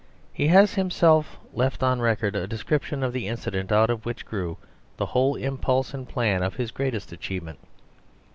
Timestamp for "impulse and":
5.35-6.09